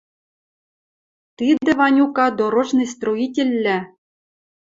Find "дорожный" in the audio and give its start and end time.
2.39-2.91